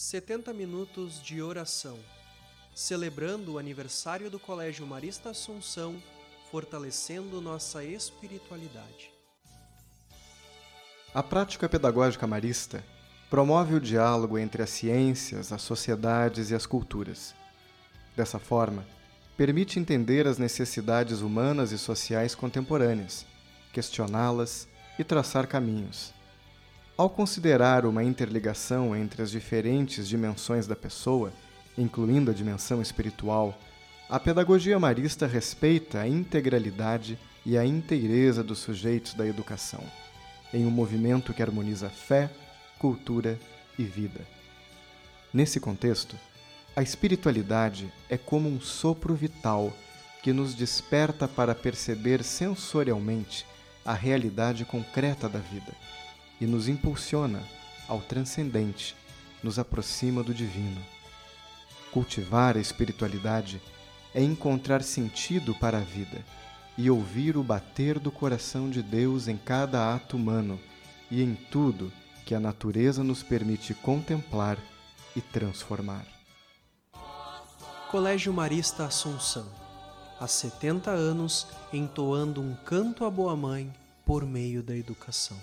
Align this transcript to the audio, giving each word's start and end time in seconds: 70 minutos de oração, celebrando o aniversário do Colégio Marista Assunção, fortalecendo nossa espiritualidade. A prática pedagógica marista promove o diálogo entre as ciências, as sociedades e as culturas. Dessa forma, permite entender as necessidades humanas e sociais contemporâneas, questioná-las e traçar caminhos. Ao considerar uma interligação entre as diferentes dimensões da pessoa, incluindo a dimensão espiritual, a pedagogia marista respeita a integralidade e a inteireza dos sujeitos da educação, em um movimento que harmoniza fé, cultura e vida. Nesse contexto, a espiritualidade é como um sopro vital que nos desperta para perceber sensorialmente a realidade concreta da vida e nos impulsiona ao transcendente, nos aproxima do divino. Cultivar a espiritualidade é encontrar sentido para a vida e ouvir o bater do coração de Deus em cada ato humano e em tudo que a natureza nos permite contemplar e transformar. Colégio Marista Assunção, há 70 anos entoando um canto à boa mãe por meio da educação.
70 0.00 0.52
minutos 0.52 1.20
de 1.20 1.42
oração, 1.42 1.98
celebrando 2.72 3.54
o 3.54 3.58
aniversário 3.58 4.30
do 4.30 4.38
Colégio 4.38 4.86
Marista 4.86 5.30
Assunção, 5.30 6.00
fortalecendo 6.52 7.40
nossa 7.40 7.82
espiritualidade. 7.82 9.10
A 11.12 11.20
prática 11.20 11.68
pedagógica 11.68 12.28
marista 12.28 12.84
promove 13.28 13.74
o 13.74 13.80
diálogo 13.80 14.38
entre 14.38 14.62
as 14.62 14.70
ciências, 14.70 15.50
as 15.50 15.62
sociedades 15.62 16.52
e 16.52 16.54
as 16.54 16.64
culturas. 16.64 17.34
Dessa 18.14 18.38
forma, 18.38 18.86
permite 19.36 19.80
entender 19.80 20.28
as 20.28 20.38
necessidades 20.38 21.22
humanas 21.22 21.72
e 21.72 21.76
sociais 21.76 22.36
contemporâneas, 22.36 23.26
questioná-las 23.72 24.68
e 24.96 25.02
traçar 25.02 25.48
caminhos. 25.48 26.16
Ao 26.98 27.08
considerar 27.08 27.86
uma 27.86 28.02
interligação 28.02 28.96
entre 28.96 29.22
as 29.22 29.30
diferentes 29.30 30.08
dimensões 30.08 30.66
da 30.66 30.74
pessoa, 30.74 31.32
incluindo 31.78 32.28
a 32.28 32.34
dimensão 32.34 32.82
espiritual, 32.82 33.56
a 34.10 34.18
pedagogia 34.18 34.80
marista 34.80 35.24
respeita 35.24 36.00
a 36.00 36.08
integralidade 36.08 37.16
e 37.46 37.56
a 37.56 37.64
inteireza 37.64 38.42
dos 38.42 38.58
sujeitos 38.58 39.14
da 39.14 39.24
educação, 39.24 39.80
em 40.52 40.66
um 40.66 40.72
movimento 40.72 41.32
que 41.32 41.40
harmoniza 41.40 41.88
fé, 41.88 42.28
cultura 42.80 43.38
e 43.78 43.84
vida. 43.84 44.26
Nesse 45.32 45.60
contexto, 45.60 46.16
a 46.74 46.82
espiritualidade 46.82 47.92
é 48.10 48.18
como 48.18 48.48
um 48.48 48.60
sopro 48.60 49.14
vital 49.14 49.72
que 50.20 50.32
nos 50.32 50.52
desperta 50.52 51.28
para 51.28 51.54
perceber 51.54 52.24
sensorialmente 52.24 53.46
a 53.84 53.92
realidade 53.92 54.64
concreta 54.64 55.28
da 55.28 55.38
vida 55.38 55.72
e 56.40 56.46
nos 56.46 56.68
impulsiona 56.68 57.42
ao 57.88 58.00
transcendente, 58.00 58.94
nos 59.42 59.58
aproxima 59.58 60.22
do 60.22 60.34
divino. 60.34 60.80
Cultivar 61.90 62.56
a 62.56 62.60
espiritualidade 62.60 63.60
é 64.14 64.22
encontrar 64.22 64.82
sentido 64.82 65.54
para 65.54 65.78
a 65.78 65.82
vida 65.82 66.24
e 66.76 66.90
ouvir 66.90 67.36
o 67.36 67.42
bater 67.42 67.98
do 67.98 68.10
coração 68.10 68.70
de 68.70 68.82
Deus 68.82 69.26
em 69.26 69.36
cada 69.36 69.94
ato 69.94 70.16
humano 70.16 70.60
e 71.10 71.22
em 71.22 71.34
tudo 71.34 71.92
que 72.24 72.34
a 72.34 72.40
natureza 72.40 73.02
nos 73.02 73.22
permite 73.22 73.74
contemplar 73.74 74.58
e 75.16 75.20
transformar. 75.20 76.06
Colégio 77.90 78.32
Marista 78.34 78.84
Assunção, 78.84 79.46
há 80.20 80.26
70 80.26 80.90
anos 80.90 81.46
entoando 81.72 82.42
um 82.42 82.54
canto 82.54 83.04
à 83.04 83.10
boa 83.10 83.34
mãe 83.34 83.72
por 84.04 84.26
meio 84.26 84.62
da 84.62 84.76
educação. 84.76 85.38